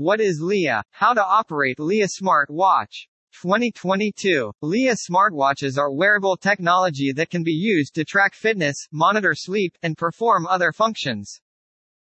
[0.00, 0.84] What is LIGE?
[0.92, 3.08] How to operate LIGE Smart Watch.
[3.42, 4.52] 2022.
[4.62, 9.98] LIGE smartwatches are wearable technology that can be used to track fitness, monitor sleep, and
[9.98, 11.40] perform other functions.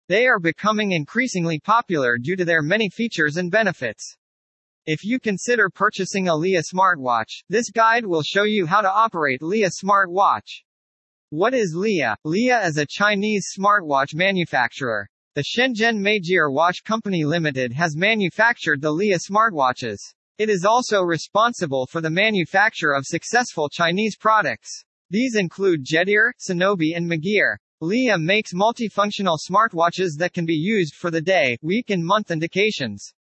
[0.08, 4.18] They are becoming increasingly popular due to their many features and benefits.
[4.84, 9.40] If you consider purchasing a LIGE smartwatch, this guide will show you how to operate
[9.40, 10.64] LIGE smartwatch.
[11.30, 12.18] What is LIGE?
[12.24, 15.08] LIGE is a Chinese smartwatch manufacturer.
[15.36, 19.98] The Shenzhen Meijie Watch Company Limited has manufactured the LIGE smartwatches.
[20.38, 24.82] It is also responsible for the manufacture of successful Chinese products.
[25.10, 27.56] These include Getir, Shinobi and Magear.
[27.82, 33.12] LIGE makes multifunctional smartwatches that can be used for the day, week and month indications.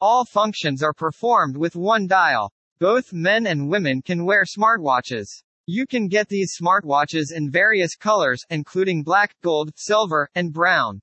[0.00, 2.52] All functions are performed with one dial.
[2.80, 5.28] Both men and women can wear smartwatches.
[5.66, 11.00] You can get these smartwatches in various colors, including black, gold, silver, and brown.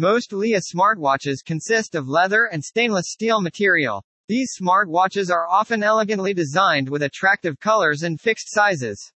[0.00, 4.04] Most LIGE smartwatches consist of leather and stainless steel material.
[4.28, 9.12] These smartwatches are often elegantly designed with attractive colors and fixed sizes.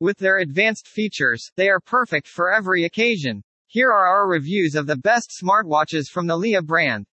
[0.00, 3.42] With their advanced features, they are perfect for every occasion.
[3.66, 7.04] Here are our reviews of the best smartwatches from the LIGE brand.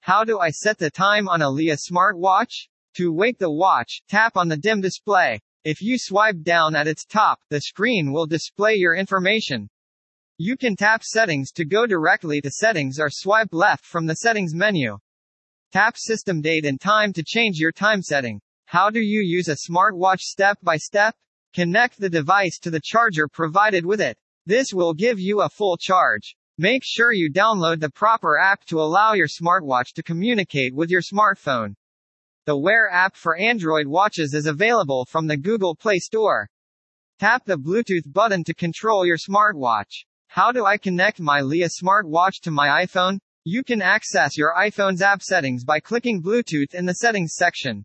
[0.00, 2.68] How do I set the time on a LIGE smartwatch?
[2.94, 5.42] To wake the watch, tap on the dim display.
[5.64, 9.68] If you swipe down at its top, the screen will display your information.
[10.42, 14.54] You can tap settings to go directly to settings or swipe left from the settings
[14.54, 14.96] menu.
[15.70, 18.40] Tap system date and time to change your time setting.
[18.64, 21.14] How do you use a smartwatch step by step?
[21.52, 24.16] Connect the device to the charger provided with it.
[24.46, 26.34] This will give you a full charge.
[26.56, 31.02] Make sure you download the proper app to allow your smartwatch to communicate with your
[31.02, 31.74] smartphone.
[32.46, 36.48] The Wear app for Android watches is available from the Google Play Store.
[37.18, 40.06] Tap the Bluetooth button to control your smartwatch.
[40.32, 43.18] How do I connect my LIGE smartwatch to my iPhone?
[43.42, 47.84] You can access your iPhone's app settings by clicking Bluetooth in the settings section.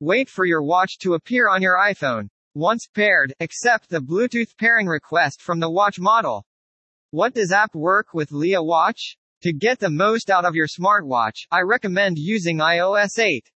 [0.00, 2.28] Wait for your watch to appear on your iPhone.
[2.54, 6.46] Once paired, accept the Bluetooth pairing request from the watch model.
[7.10, 9.18] What does app work with LIGE Watch?
[9.42, 13.50] To get the most out of your smartwatch, I recommend using iOS 8.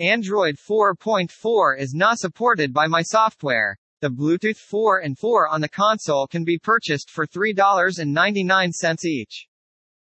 [0.00, 3.78] Android 4.4 is not supported by my software.
[4.06, 9.48] The Bluetooth 4 and 4 on the console can be purchased for $3.99 each.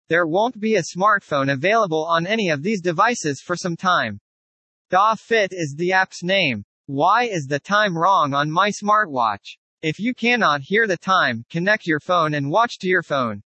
[0.09, 4.19] There won't be a smartphone available on any of these devices for some time.
[4.89, 6.65] Da Fit is the app's name.
[6.87, 9.59] Why is the time wrong on my smartwatch?
[9.83, 13.43] If you cannot hear the time, connect your phone and watch to your phone.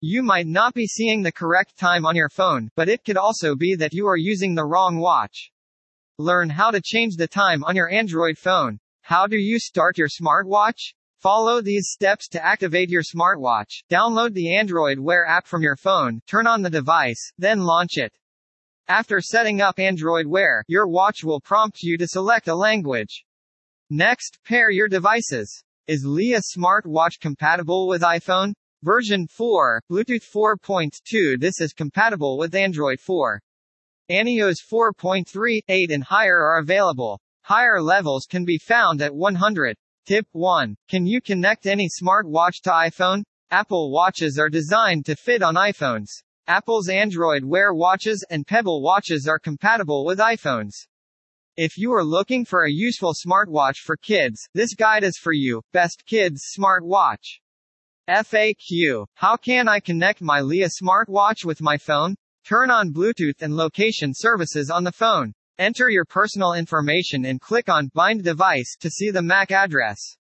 [0.00, 3.56] You might not be seeing the correct time on your phone, but it could also
[3.56, 5.50] be that you are using the wrong watch.
[6.16, 8.78] Learn how to change the time on your Android phone.
[9.10, 10.94] How do you start your smartwatch?
[11.18, 13.82] Follow these steps to activate your smartwatch.
[13.90, 18.12] Download the Android Wear app from your phone, turn on the device, then launch it.
[18.86, 23.24] After setting up Android Wear, your watch will prompt you to select a language.
[23.90, 25.64] Next, pair your devices.
[25.88, 28.52] Is LIGE smartwatch compatible with iPhone?
[28.84, 33.40] Version 4, Bluetooth 4.2 This is compatible with Android 4.
[34.08, 37.20] iOS 4.3, 8 and higher are available.
[37.50, 39.76] Higher levels can be found at 100.
[40.06, 40.76] Tip 1.
[40.88, 43.24] Can you connect any smartwatch to iPhone?
[43.50, 46.06] Apple watches are designed to fit on iPhones.
[46.46, 50.74] Apple's Android Wear watches and Pebble watches are compatible with iPhones.
[51.56, 55.60] If you are looking for a useful smartwatch for kids, this guide is for you.
[55.72, 57.40] Best Kids Smartwatch.
[58.08, 59.06] FAQ.
[59.14, 62.14] How can I connect my LIGE smartwatch with my phone?
[62.44, 65.32] Turn on Bluetooth and location services on the phone.
[65.60, 70.16] Enter your personal information and click on Bind Device to see the MAC address.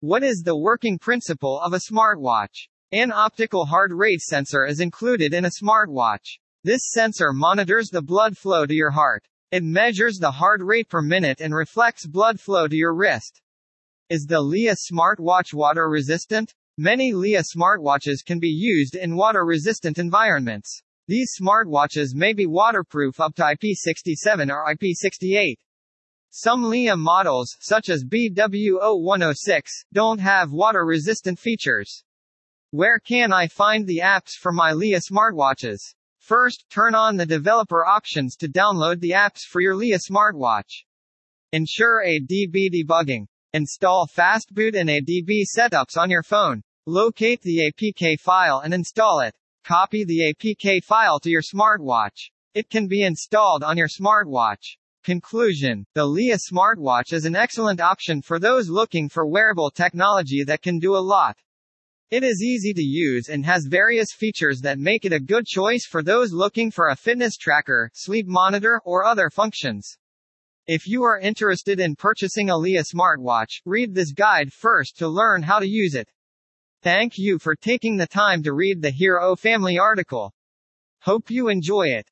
[0.00, 2.68] What is the working principle of a smartwatch?
[2.92, 6.26] An optical heart rate sensor is included in a smartwatch.
[6.62, 9.24] This sensor monitors the blood flow to your heart.
[9.50, 13.40] It measures the heart rate per minute and reflects blood flow to your wrist.
[14.10, 16.52] Is the LIGE smartwatch water resistant?
[16.76, 20.82] Many LIGE smartwatches can be used in water resistant environments.
[21.08, 25.54] These smartwatches may be waterproof up to IP67 or IP68.
[26.30, 32.02] Some LIGE models, such as BW0106, don't have water-resistant features.
[32.72, 35.94] Where can I find the apps for my LIGE smartwatches?
[36.18, 40.82] First, turn on the developer options to download the apps for your LIGE smartwatch.
[41.52, 43.26] Ensure ADB debugging.
[43.52, 46.64] Install Fastboot and ADB setups on your phone.
[46.84, 49.36] Locate the APK file and install it.
[49.66, 52.30] Copy the APK file to your smartwatch.
[52.54, 54.76] It can be installed on your smartwatch.
[55.02, 60.62] Conclusion The LIGE smartwatch is an excellent option for those looking for wearable technology that
[60.62, 61.36] can do a lot.
[62.12, 65.84] It is easy to use and has various features that make it a good choice
[65.84, 69.98] for those looking for a fitness tracker, sleep monitor, or other functions.
[70.68, 75.42] If you are interested in purchasing a LIGE smartwatch, read this guide first to learn
[75.42, 76.08] how to use it.
[76.86, 80.32] Thank you for taking the time to read the Hero Family article.
[81.00, 82.04] Hope you enjoy it.